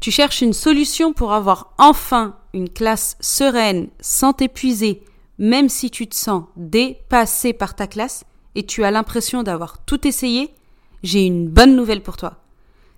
Tu 0.00 0.10
cherches 0.10 0.40
une 0.40 0.54
solution 0.54 1.12
pour 1.12 1.34
avoir 1.34 1.74
enfin 1.76 2.34
une 2.54 2.70
classe 2.70 3.18
sereine, 3.20 3.88
sans 4.00 4.32
t'épuiser, 4.32 5.02
même 5.38 5.68
si 5.68 5.90
tu 5.90 6.06
te 6.06 6.16
sens 6.16 6.44
dépassé 6.56 7.52
par 7.52 7.76
ta 7.76 7.86
classe 7.86 8.24
et 8.54 8.64
tu 8.64 8.82
as 8.82 8.90
l'impression 8.90 9.42
d'avoir 9.42 9.84
tout 9.84 10.08
essayé, 10.08 10.54
j'ai 11.02 11.26
une 11.26 11.48
bonne 11.48 11.76
nouvelle 11.76 12.02
pour 12.02 12.16
toi. 12.16 12.36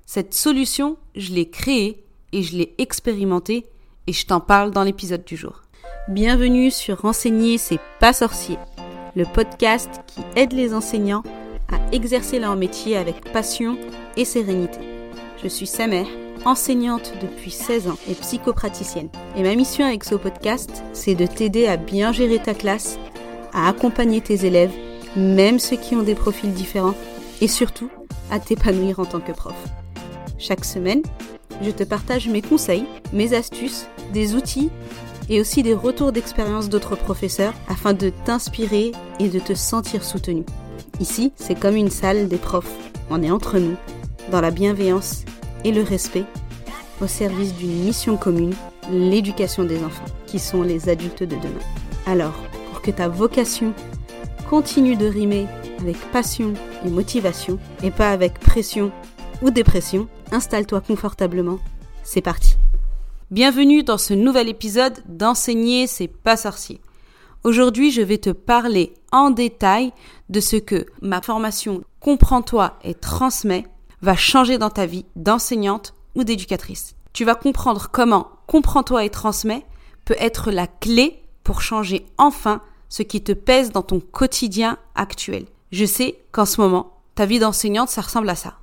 Cette 0.06 0.32
solution, 0.32 0.96
je 1.16 1.32
l'ai 1.32 1.50
créée 1.50 2.04
et 2.30 2.44
je 2.44 2.56
l'ai 2.56 2.72
expérimentée 2.78 3.66
et 4.06 4.12
je 4.12 4.24
t'en 4.24 4.40
parle 4.40 4.70
dans 4.70 4.84
l'épisode 4.84 5.24
du 5.24 5.36
jour. 5.36 5.62
Bienvenue 6.08 6.70
sur 6.70 7.02
Renseigner, 7.02 7.58
c'est 7.58 7.80
pas 7.98 8.12
sorcier, 8.12 8.58
le 9.16 9.24
podcast 9.24 9.90
qui 10.06 10.20
aide 10.36 10.52
les 10.52 10.72
enseignants 10.72 11.24
à 11.72 11.80
exercer 11.92 12.38
leur 12.38 12.54
métier 12.54 12.96
avec 12.96 13.32
passion 13.32 13.76
et 14.16 14.24
sérénité. 14.24 14.78
Je 15.42 15.48
suis 15.48 15.66
Samer, 15.66 16.06
enseignante 16.44 17.12
depuis 17.20 17.50
16 17.50 17.88
ans 17.88 17.98
et 18.08 18.14
psychopraticienne. 18.14 19.08
Et 19.36 19.42
ma 19.42 19.54
mission 19.54 19.84
avec 19.84 20.04
ce 20.04 20.14
podcast, 20.14 20.82
c'est 20.92 21.14
de 21.14 21.26
t'aider 21.26 21.66
à 21.66 21.76
bien 21.76 22.12
gérer 22.12 22.38
ta 22.38 22.54
classe, 22.54 22.98
à 23.52 23.68
accompagner 23.68 24.20
tes 24.20 24.46
élèves, 24.46 24.72
même 25.16 25.58
ceux 25.58 25.76
qui 25.76 25.94
ont 25.94 26.02
des 26.02 26.14
profils 26.14 26.52
différents, 26.52 26.94
et 27.40 27.48
surtout 27.48 27.90
à 28.30 28.38
t'épanouir 28.38 29.00
en 29.00 29.04
tant 29.04 29.20
que 29.20 29.32
prof. 29.32 29.56
Chaque 30.38 30.64
semaine, 30.64 31.02
je 31.62 31.70
te 31.70 31.84
partage 31.84 32.28
mes 32.28 32.42
conseils, 32.42 32.86
mes 33.12 33.34
astuces, 33.34 33.86
des 34.12 34.34
outils 34.34 34.70
et 35.28 35.40
aussi 35.40 35.62
des 35.62 35.74
retours 35.74 36.12
d'expérience 36.12 36.68
d'autres 36.68 36.96
professeurs 36.96 37.54
afin 37.68 37.92
de 37.92 38.10
t'inspirer 38.24 38.92
et 39.20 39.28
de 39.28 39.38
te 39.38 39.54
sentir 39.54 40.04
soutenu. 40.04 40.44
Ici, 41.00 41.32
c'est 41.36 41.58
comme 41.58 41.76
une 41.76 41.90
salle 41.90 42.28
des 42.28 42.36
profs. 42.36 42.72
On 43.10 43.22
est 43.22 43.30
entre 43.30 43.58
nous, 43.58 43.76
dans 44.30 44.40
la 44.40 44.50
bienveillance 44.50 45.24
et 45.64 45.72
le 45.72 45.82
respect, 45.82 46.24
au 47.00 47.06
service 47.06 47.54
d'une 47.54 47.84
mission 47.84 48.16
commune, 48.16 48.54
l'éducation 48.90 49.64
des 49.64 49.82
enfants, 49.84 50.04
qui 50.26 50.38
sont 50.38 50.62
les 50.62 50.88
adultes 50.88 51.22
de 51.22 51.36
demain. 51.36 51.64
Alors, 52.06 52.34
pour 52.70 52.82
que 52.82 52.90
ta 52.90 53.08
vocation 53.08 53.74
continue 54.48 54.96
de 54.96 55.06
rimer 55.06 55.46
avec 55.80 55.96
passion 56.12 56.54
et 56.84 56.90
motivation, 56.90 57.58
et 57.82 57.90
pas 57.90 58.10
avec 58.10 58.38
pression 58.38 58.92
ou 59.40 59.50
dépression, 59.50 60.08
installe-toi 60.30 60.80
confortablement. 60.80 61.58
C'est 62.04 62.20
parti. 62.20 62.56
Bienvenue 63.30 63.82
dans 63.82 63.98
ce 63.98 64.14
nouvel 64.14 64.48
épisode 64.48 64.98
d'Enseigner, 65.06 65.86
c'est 65.86 66.08
pas 66.08 66.36
sorcier. 66.36 66.80
Aujourd'hui, 67.44 67.90
je 67.90 68.02
vais 68.02 68.18
te 68.18 68.30
parler 68.30 68.94
en 69.10 69.30
détail 69.30 69.92
de 70.28 70.38
ce 70.38 70.56
que 70.56 70.86
ma 71.00 71.20
formation 71.22 71.82
Comprends-toi 71.98 72.78
et 72.82 72.94
transmets 72.94 73.64
va 74.02 74.16
changer 74.16 74.58
dans 74.58 74.70
ta 74.70 74.86
vie 74.86 75.06
d'enseignante 75.16 75.94
ou 76.14 76.24
d'éducatrice. 76.24 76.94
Tu 77.12 77.24
vas 77.24 77.34
comprendre 77.34 77.88
comment 77.90 78.28
Comprends-toi 78.46 79.04
et 79.04 79.10
transmets 79.10 79.64
peut 80.04 80.16
être 80.18 80.50
la 80.50 80.66
clé 80.66 81.22
pour 81.44 81.62
changer 81.62 82.06
enfin 82.18 82.60
ce 82.88 83.02
qui 83.02 83.22
te 83.22 83.32
pèse 83.32 83.72
dans 83.72 83.82
ton 83.82 84.00
quotidien 84.00 84.76
actuel. 84.94 85.46
Je 85.70 85.86
sais 85.86 86.18
qu'en 86.32 86.44
ce 86.44 86.60
moment, 86.60 86.98
ta 87.14 87.24
vie 87.24 87.38
d'enseignante, 87.38 87.88
ça 87.88 88.02
ressemble 88.02 88.28
à 88.28 88.34
ça. 88.34 88.54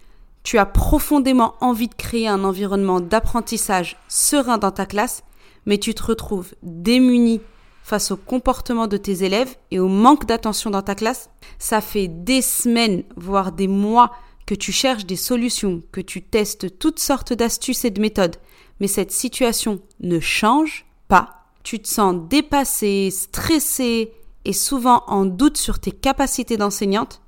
Tu 0.43 0.57
as 0.57 0.65
profondément 0.65 1.55
envie 1.61 1.87
de 1.87 1.95
créer 1.95 2.27
un 2.27 2.43
environnement 2.43 2.99
d'apprentissage 2.99 3.97
serein 4.07 4.57
dans 4.57 4.71
ta 4.71 4.85
classe, 4.85 5.23
mais 5.65 5.77
tu 5.77 5.93
te 5.93 6.03
retrouves 6.03 6.53
démuni 6.63 7.41
face 7.83 8.11
au 8.11 8.17
comportement 8.17 8.87
de 8.87 8.97
tes 8.97 9.23
élèves 9.23 9.55
et 9.71 9.79
au 9.79 9.87
manque 9.87 10.25
d'attention 10.25 10.69
dans 10.69 10.83
ta 10.83 10.95
classe. 10.95 11.29
Ça 11.57 11.81
fait 11.81 12.07
des 12.07 12.41
semaines, 12.41 13.03
voire 13.15 13.51
des 13.51 13.67
mois 13.67 14.11
que 14.49 14.55
tu 14.55 14.71
cherches 14.71 15.05
des 15.05 15.15
solutions, 15.15 15.83
que 15.91 16.01
tu 16.01 16.23
testes 16.23 16.79
toutes 16.79 16.97
sortes 16.97 17.33
d'astuces 17.33 17.85
et 17.85 17.91
de 17.91 18.01
méthodes, 18.01 18.37
mais 18.79 18.87
cette 18.87 19.11
situation 19.11 19.79
ne 19.99 20.19
change 20.19 20.87
pas, 21.07 21.45
tu 21.61 21.79
te 21.79 21.87
sens 21.87 22.15
dépassé, 22.27 23.11
stressé 23.11 24.11
et 24.45 24.53
souvent 24.53 25.03
en 25.05 25.25
doute 25.25 25.57
sur 25.57 25.77
tes 25.77 25.91
capacités 25.91 26.57
d'enseignante, 26.57 27.21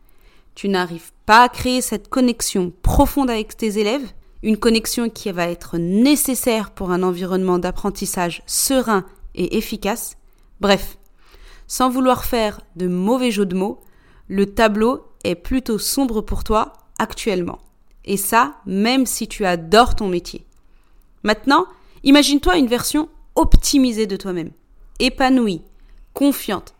tu 0.55 0.67
n'arrives 0.67 1.11
pas 1.27 1.43
à 1.43 1.49
créer 1.49 1.81
cette 1.81 2.07
connexion 2.07 2.73
profonde 2.81 3.29
avec 3.29 3.55
tes 3.55 3.77
élèves, 3.77 4.09
une 4.41 4.57
connexion 4.57 5.07
qui 5.07 5.31
va 5.31 5.47
être 5.47 5.77
nécessaire 5.77 6.71
pour 6.71 6.89
un 6.89 7.03
environnement 7.03 7.59
d'apprentissage 7.59 8.41
serein 8.47 9.05
et 9.35 9.59
efficace. 9.59 10.17
Bref, 10.59 10.97
sans 11.67 11.91
vouloir 11.91 12.25
faire 12.25 12.61
de 12.77 12.87
mauvais 12.87 13.29
jeux 13.29 13.45
de 13.45 13.55
mots, 13.55 13.79
le 14.27 14.47
tableau 14.47 15.05
est 15.23 15.35
plutôt 15.35 15.77
sombre 15.77 16.21
pour 16.21 16.43
toi 16.43 16.73
actuellement. 17.01 17.59
Et 18.05 18.15
ça, 18.15 18.55
même 18.65 19.05
si 19.05 19.27
tu 19.27 19.45
adores 19.45 19.95
ton 19.95 20.07
métier. 20.07 20.45
Maintenant, 21.23 21.65
imagine-toi 22.03 22.57
une 22.57 22.67
version 22.67 23.09
optimisée 23.35 24.07
de 24.07 24.17
toi-même, 24.17 24.51
épanouie, 24.99 25.63
confiante 26.13 26.75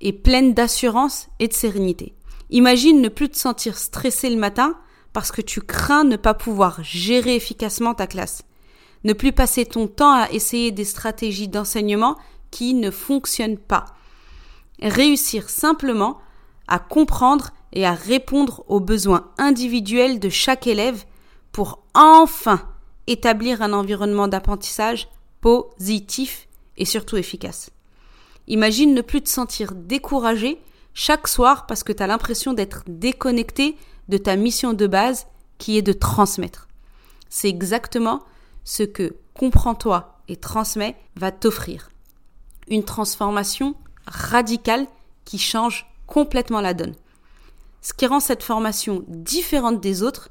et 0.00 0.12
pleine 0.12 0.54
d'assurance 0.54 1.28
et 1.40 1.48
de 1.48 1.52
sérénité. 1.52 2.14
Imagine 2.50 3.00
ne 3.00 3.08
plus 3.08 3.28
te 3.28 3.36
sentir 3.36 3.76
stressé 3.76 4.30
le 4.30 4.36
matin 4.36 4.76
parce 5.12 5.32
que 5.32 5.42
tu 5.42 5.60
crains 5.60 6.04
ne 6.04 6.16
pas 6.16 6.34
pouvoir 6.34 6.82
gérer 6.84 7.34
efficacement 7.34 7.94
ta 7.94 8.06
classe. 8.06 8.42
Ne 9.02 9.14
plus 9.14 9.32
passer 9.32 9.66
ton 9.66 9.88
temps 9.88 10.12
à 10.12 10.30
essayer 10.30 10.70
des 10.70 10.84
stratégies 10.84 11.48
d'enseignement 11.48 12.16
qui 12.50 12.74
ne 12.74 12.90
fonctionnent 12.90 13.58
pas. 13.58 13.86
Réussir 14.80 15.48
simplement 15.48 16.18
à 16.68 16.78
comprendre 16.78 17.50
et 17.76 17.84
à 17.84 17.92
répondre 17.92 18.64
aux 18.68 18.80
besoins 18.80 19.30
individuels 19.36 20.18
de 20.18 20.30
chaque 20.30 20.66
élève 20.66 21.04
pour 21.52 21.84
enfin 21.92 22.62
établir 23.06 23.60
un 23.60 23.74
environnement 23.74 24.28
d'apprentissage 24.28 25.08
positif 25.42 26.48
et 26.78 26.86
surtout 26.86 27.18
efficace. 27.18 27.68
Imagine 28.48 28.94
ne 28.94 29.02
plus 29.02 29.20
te 29.20 29.28
sentir 29.28 29.74
découragé 29.74 30.58
chaque 30.94 31.28
soir 31.28 31.66
parce 31.66 31.82
que 31.82 31.92
tu 31.92 32.02
as 32.02 32.06
l'impression 32.06 32.54
d'être 32.54 32.82
déconnecté 32.88 33.76
de 34.08 34.16
ta 34.16 34.36
mission 34.36 34.72
de 34.72 34.86
base 34.86 35.26
qui 35.58 35.76
est 35.76 35.82
de 35.82 35.92
transmettre. 35.92 36.68
C'est 37.28 37.48
exactement 37.48 38.22
ce 38.64 38.84
que 38.84 39.14
Comprends-toi 39.38 40.18
et 40.28 40.36
transmets 40.36 40.96
va 41.14 41.30
t'offrir. 41.30 41.90
Une 42.68 42.84
transformation 42.84 43.74
radicale 44.06 44.86
qui 45.26 45.38
change 45.38 45.86
complètement 46.06 46.62
la 46.62 46.72
donne. 46.72 46.94
Ce 47.86 47.92
qui 47.92 48.08
rend 48.08 48.18
cette 48.18 48.42
formation 48.42 49.04
différente 49.06 49.80
des 49.80 50.02
autres, 50.02 50.30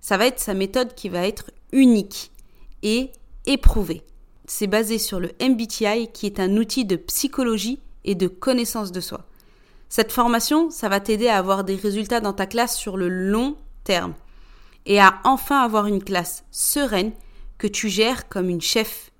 ça 0.00 0.16
va 0.16 0.26
être 0.26 0.40
sa 0.40 0.54
méthode 0.54 0.92
qui 0.96 1.08
va 1.08 1.24
être 1.24 1.52
unique 1.70 2.32
et 2.82 3.12
éprouvée. 3.46 4.02
C'est 4.46 4.66
basé 4.66 4.98
sur 4.98 5.20
le 5.20 5.30
MBTI 5.40 6.08
qui 6.12 6.26
est 6.26 6.40
un 6.40 6.56
outil 6.56 6.84
de 6.84 6.96
psychologie 6.96 7.78
et 8.02 8.16
de 8.16 8.26
connaissance 8.26 8.90
de 8.90 8.98
soi. 8.98 9.20
Cette 9.88 10.10
formation, 10.10 10.68
ça 10.68 10.88
va 10.88 10.98
t'aider 10.98 11.28
à 11.28 11.38
avoir 11.38 11.62
des 11.62 11.76
résultats 11.76 12.18
dans 12.18 12.32
ta 12.32 12.46
classe 12.46 12.76
sur 12.76 12.96
le 12.96 13.08
long 13.08 13.56
terme 13.84 14.14
et 14.84 14.98
à 14.98 15.20
enfin 15.22 15.60
avoir 15.60 15.86
une 15.86 16.02
classe 16.02 16.42
sereine 16.50 17.12
que 17.56 17.68
tu 17.68 17.88
gères 17.88 18.28
comme 18.28 18.50
une 18.50 18.60
chef, 18.60 19.12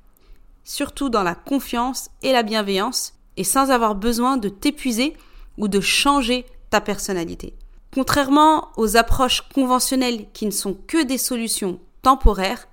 surtout 0.65 1.09
dans 1.09 1.23
la 1.23 1.37
confiance 1.37 2.11
et 2.25 2.33
la 2.33 2.43
bienveillance 2.43 3.15
et 3.37 3.45
sans 3.45 3.71
avoir 3.71 3.95
besoin 3.95 4.39
de 4.39 4.49
t'épuiser 4.49 5.17
ou 5.57 5.69
de 5.69 5.81
changer 5.81 6.47
ta 6.71 6.81
personnalité. 6.81 7.55
Contrairement 7.95 8.69
aux 8.77 8.97
approches 8.97 9.43
conventionnelles 9.55 10.27
qui 10.33 10.47
ne 10.47 10.51
sont 10.51 10.75
que 10.87 11.03
des 11.05 11.19
solutions 11.19 11.81
temporaires, 12.03 12.69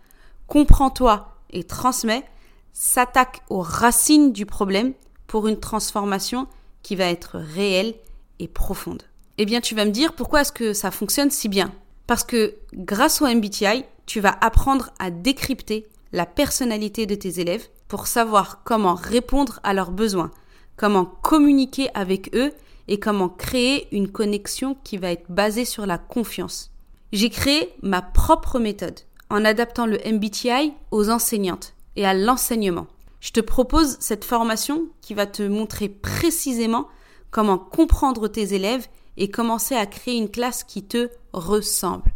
comprends-toi 0.48 1.38
et 1.52 1.64
transmets 1.64 2.26
s'attaque 2.74 3.42
aux 3.50 3.62
racines 3.62 4.34
du 4.34 4.46
problème 4.46 4.94
pour 5.28 5.48
une 5.48 5.60
transformation 5.60 6.48
qui 6.82 6.96
va 6.96 7.06
être 7.06 7.38
réelle 7.38 7.96
et 8.40 8.48
profonde. 8.48 9.04
Eh 9.38 9.46
bien, 9.46 9.62
tu 9.62 9.76
vas 9.76 9.86
me 9.86 9.92
dire 9.92 10.14
pourquoi 10.14 10.42
est-ce 10.42 10.52
que 10.52 10.74
ça 10.74 10.92
fonctionne 10.92 11.32
si 11.32 11.48
bien? 11.48 11.72
Parce 12.08 12.24
que 12.24 12.56
grâce 12.74 13.22
au 13.22 13.28
MBTI, 13.28 13.86
tu 14.06 14.20
vas 14.20 14.36
apprendre 14.42 14.92
à 15.00 15.10
décrypter 15.10 15.88
la 16.12 16.26
personnalité 16.26 17.06
de 17.06 17.16
tes 17.16 17.40
élèves 17.40 17.68
pour 17.88 18.08
savoir 18.08 18.64
comment 18.64 18.96
répondre 18.96 19.60
à 19.64 19.74
leurs 19.74 19.92
besoins, 19.92 20.32
comment 20.76 21.06
communiquer 21.06 21.90
avec 21.94 22.36
eux 22.36 22.52
et 22.88 23.00
comment 23.00 23.30
créer 23.30 23.88
une 23.96 24.10
connexion 24.10 24.76
qui 24.84 24.98
va 24.98 25.12
être 25.12 25.30
basée 25.30 25.66
sur 25.66 25.86
la 25.86 25.98
confiance. 25.98 26.72
J'ai 27.12 27.30
créé 27.30 27.74
ma 27.82 28.02
propre 28.02 28.60
méthode 28.60 29.00
en 29.30 29.46
adaptant 29.46 29.86
le 29.86 30.00
MBTI 30.06 30.74
aux 30.92 31.10
enseignantes 31.10 31.74
et 31.96 32.06
à 32.06 32.14
l'enseignement. 32.14 32.88
Je 33.20 33.32
te 33.32 33.40
propose 33.40 33.98
cette 34.00 34.26
formation 34.26 34.88
qui 35.02 35.14
va 35.14 35.26
te 35.26 35.44
montrer 35.44 35.90
précisément 35.90 36.88
comment 37.32 37.58
comprendre 37.58 38.28
tes 38.28 38.54
élèves 38.54 38.88
et 39.18 39.30
commencer 39.30 39.76
à 39.76 39.86
créer 39.86 40.18
une 40.18 40.30
classe 40.30 40.64
qui 40.64 40.84
te 40.84 41.10
ressemble. 41.32 42.12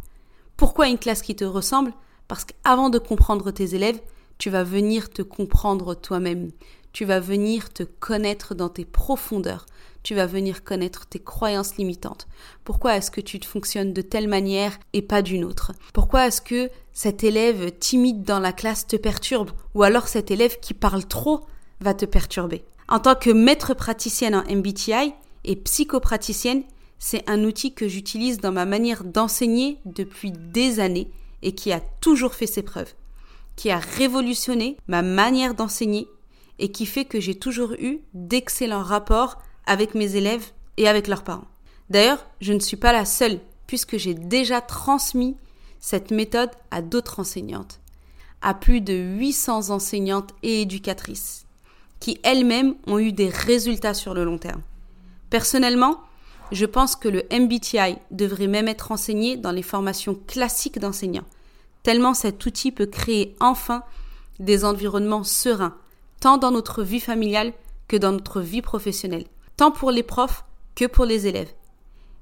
Pourquoi 0.56 0.88
une 0.88 0.98
classe 0.98 1.22
qui 1.22 1.36
te 1.36 1.44
ressemble? 1.44 1.92
Parce 2.26 2.44
qu'avant 2.44 2.90
de 2.90 2.98
comprendre 2.98 3.50
tes 3.50 3.74
élèves, 3.74 4.00
tu 4.38 4.50
vas 4.50 4.62
venir 4.62 5.10
te 5.10 5.22
comprendre 5.22 5.94
toi-même. 5.94 6.50
tu 6.92 7.04
vas 7.04 7.20
venir 7.20 7.72
te 7.72 7.82
connaître 7.82 8.54
dans 8.54 8.68
tes 8.68 8.84
profondeurs, 8.84 9.66
tu 10.02 10.14
vas 10.14 10.26
venir 10.26 10.64
connaître 10.64 11.06
tes 11.06 11.18
croyances 11.18 11.76
limitantes. 11.76 12.26
Pourquoi 12.64 12.96
est-ce 12.96 13.10
que 13.10 13.20
tu 13.20 13.38
te 13.38 13.46
fonctionnes 13.46 13.92
de 13.92 14.02
telle 14.02 14.26
manière 14.26 14.78
et 14.94 15.02
pas 15.02 15.22
d'une 15.22 15.44
autre? 15.44 15.72
Pourquoi 15.92 16.26
est-ce 16.26 16.40
que 16.40 16.70
cet 16.92 17.24
élève 17.24 17.72
timide 17.78 18.22
dans 18.22 18.40
la 18.40 18.52
classe 18.52 18.86
te 18.86 18.96
perturbe? 18.96 19.50
Ou 19.74 19.82
alors 19.82 20.08
cet 20.08 20.30
élève 20.30 20.58
qui 20.60 20.74
parle 20.74 21.04
trop 21.04 21.46
va 21.80 21.94
te 21.94 22.04
perturber? 22.04 22.64
En 22.88 23.00
tant 23.00 23.14
que 23.14 23.30
maître 23.30 23.74
praticienne 23.74 24.34
en 24.34 24.44
MBTI 24.44 25.12
et 25.44 25.56
psychopraticienne, 25.56 26.62
c'est 26.98 27.28
un 27.28 27.44
outil 27.44 27.74
que 27.74 27.86
j'utilise 27.86 28.38
dans 28.38 28.50
ma 28.50 28.64
manière 28.64 29.04
d'enseigner 29.04 29.78
depuis 29.84 30.32
des 30.32 30.80
années 30.80 31.10
et 31.42 31.54
qui 31.54 31.70
a 31.70 31.80
toujours 32.00 32.34
fait 32.34 32.46
ses 32.46 32.62
preuves, 32.62 32.94
qui 33.58 33.72
a 33.72 33.80
révolutionné 33.80 34.76
ma 34.86 35.02
manière 35.02 35.52
d'enseigner 35.52 36.06
et 36.60 36.70
qui 36.70 36.86
fait 36.86 37.04
que 37.04 37.18
j'ai 37.18 37.34
toujours 37.34 37.72
eu 37.72 37.98
d'excellents 38.14 38.84
rapports 38.84 39.38
avec 39.66 39.96
mes 39.96 40.14
élèves 40.14 40.52
et 40.76 40.86
avec 40.86 41.08
leurs 41.08 41.24
parents. 41.24 41.48
D'ailleurs, 41.90 42.24
je 42.40 42.52
ne 42.52 42.60
suis 42.60 42.76
pas 42.76 42.92
la 42.92 43.04
seule 43.04 43.40
puisque 43.66 43.96
j'ai 43.96 44.14
déjà 44.14 44.60
transmis 44.60 45.36
cette 45.80 46.12
méthode 46.12 46.50
à 46.70 46.82
d'autres 46.82 47.18
enseignantes, 47.18 47.80
à 48.42 48.54
plus 48.54 48.80
de 48.80 48.94
800 48.94 49.70
enseignantes 49.70 50.34
et 50.44 50.62
éducatrices, 50.62 51.44
qui 51.98 52.20
elles-mêmes 52.22 52.76
ont 52.86 53.00
eu 53.00 53.10
des 53.10 53.28
résultats 53.28 53.94
sur 53.94 54.14
le 54.14 54.22
long 54.22 54.38
terme. 54.38 54.62
Personnellement, 55.30 55.98
je 56.52 56.64
pense 56.64 56.94
que 56.94 57.08
le 57.08 57.24
MBTI 57.32 57.96
devrait 58.12 58.46
même 58.46 58.68
être 58.68 58.92
enseigné 58.92 59.36
dans 59.36 59.52
les 59.52 59.62
formations 59.62 60.16
classiques 60.28 60.78
d'enseignants, 60.78 61.26
tellement 61.82 62.14
cet 62.14 62.44
outil 62.46 62.72
peut 62.72 62.86
créer 62.86 63.36
enfin 63.40 63.82
des 64.38 64.64
environnements 64.64 65.24
sereins, 65.24 65.76
tant 66.20 66.38
dans 66.38 66.50
notre 66.50 66.82
vie 66.82 67.00
familiale 67.00 67.52
que 67.88 67.96
dans 67.96 68.12
notre 68.12 68.40
vie 68.40 68.62
professionnelle, 68.62 69.26
tant 69.56 69.70
pour 69.70 69.90
les 69.90 70.02
profs 70.02 70.44
que 70.74 70.86
pour 70.86 71.04
les 71.04 71.26
élèves. 71.26 71.52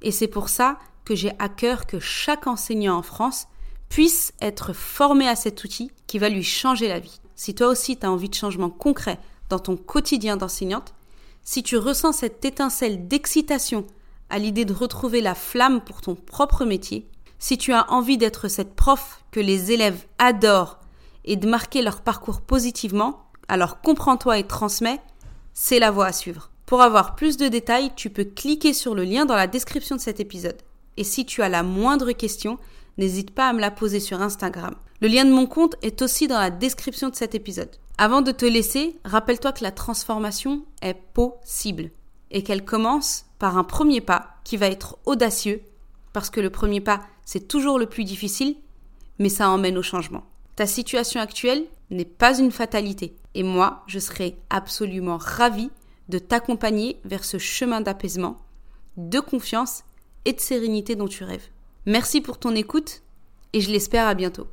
Et 0.02 0.12
c'est 0.12 0.28
pour 0.28 0.48
ça 0.48 0.78
que 1.04 1.14
j'ai 1.14 1.32
à 1.38 1.48
cœur 1.48 1.86
que 1.86 1.98
chaque 1.98 2.46
enseignant 2.46 2.96
en 2.96 3.02
France 3.02 3.46
puisse 3.88 4.32
être 4.40 4.72
formé 4.72 5.28
à 5.28 5.36
cet 5.36 5.62
outil 5.64 5.90
qui 6.06 6.18
va 6.18 6.28
lui 6.28 6.42
changer 6.42 6.88
la 6.88 6.98
vie. 6.98 7.20
Si 7.34 7.54
toi 7.54 7.68
aussi 7.68 7.96
tu 7.96 8.06
as 8.06 8.10
envie 8.10 8.28
de 8.28 8.34
changement 8.34 8.70
concret 8.70 9.18
dans 9.48 9.58
ton 9.58 9.76
quotidien 9.76 10.36
d'enseignante, 10.36 10.94
si 11.42 11.62
tu 11.62 11.76
ressens 11.76 12.12
cette 12.12 12.44
étincelle 12.44 13.06
d'excitation 13.06 13.86
à 14.30 14.38
l'idée 14.38 14.64
de 14.64 14.72
retrouver 14.72 15.20
la 15.20 15.34
flamme 15.34 15.80
pour 15.80 16.00
ton 16.00 16.16
propre 16.16 16.64
métier, 16.64 17.08
si 17.46 17.58
tu 17.58 17.72
as 17.72 17.88
envie 17.92 18.18
d'être 18.18 18.48
cette 18.48 18.74
prof 18.74 19.22
que 19.30 19.38
les 19.38 19.70
élèves 19.70 20.04
adorent 20.18 20.80
et 21.24 21.36
de 21.36 21.48
marquer 21.48 21.80
leur 21.80 22.00
parcours 22.00 22.40
positivement, 22.40 23.28
alors 23.46 23.80
comprends-toi 23.80 24.38
et 24.38 24.42
transmets, 24.48 25.00
c'est 25.54 25.78
la 25.78 25.92
voie 25.92 26.06
à 26.06 26.12
suivre. 26.12 26.50
Pour 26.66 26.82
avoir 26.82 27.14
plus 27.14 27.36
de 27.36 27.46
détails, 27.46 27.92
tu 27.94 28.10
peux 28.10 28.24
cliquer 28.24 28.72
sur 28.72 28.96
le 28.96 29.04
lien 29.04 29.26
dans 29.26 29.36
la 29.36 29.46
description 29.46 29.94
de 29.94 30.00
cet 30.00 30.18
épisode. 30.18 30.60
Et 30.96 31.04
si 31.04 31.24
tu 31.24 31.40
as 31.40 31.48
la 31.48 31.62
moindre 31.62 32.10
question, 32.10 32.58
n'hésite 32.98 33.30
pas 33.30 33.48
à 33.48 33.52
me 33.52 33.60
la 33.60 33.70
poser 33.70 34.00
sur 34.00 34.20
Instagram. 34.20 34.74
Le 35.00 35.06
lien 35.06 35.24
de 35.24 35.30
mon 35.30 35.46
compte 35.46 35.76
est 35.82 36.02
aussi 36.02 36.26
dans 36.26 36.40
la 36.40 36.50
description 36.50 37.10
de 37.10 37.14
cet 37.14 37.36
épisode. 37.36 37.76
Avant 37.96 38.22
de 38.22 38.32
te 38.32 38.44
laisser, 38.44 38.98
rappelle-toi 39.04 39.52
que 39.52 39.62
la 39.62 39.70
transformation 39.70 40.64
est 40.82 40.98
possible 41.14 41.92
et 42.32 42.42
qu'elle 42.42 42.64
commence 42.64 43.24
par 43.38 43.56
un 43.56 43.62
premier 43.62 44.00
pas 44.00 44.34
qui 44.42 44.56
va 44.56 44.66
être 44.66 44.98
audacieux, 45.06 45.62
parce 46.12 46.28
que 46.28 46.40
le 46.40 46.50
premier 46.50 46.80
pas, 46.80 47.02
c'est 47.26 47.48
toujours 47.48 47.78
le 47.78 47.86
plus 47.86 48.04
difficile, 48.04 48.56
mais 49.18 49.28
ça 49.28 49.50
emmène 49.50 49.76
au 49.76 49.82
changement. 49.82 50.24
Ta 50.54 50.66
situation 50.66 51.20
actuelle 51.20 51.64
n'est 51.90 52.06
pas 52.06 52.38
une 52.38 52.52
fatalité, 52.52 53.14
et 53.34 53.42
moi, 53.42 53.82
je 53.86 53.98
serai 53.98 54.38
absolument 54.48 55.18
ravie 55.18 55.70
de 56.08 56.18
t'accompagner 56.18 56.98
vers 57.04 57.24
ce 57.24 57.36
chemin 57.36 57.82
d'apaisement, 57.82 58.38
de 58.96 59.20
confiance 59.20 59.82
et 60.24 60.32
de 60.32 60.40
sérénité 60.40 60.94
dont 60.94 61.08
tu 61.08 61.24
rêves. 61.24 61.48
Merci 61.84 62.20
pour 62.20 62.38
ton 62.38 62.54
écoute, 62.54 63.02
et 63.52 63.60
je 63.60 63.70
l'espère 63.70 64.06
à 64.06 64.14
bientôt. 64.14 64.46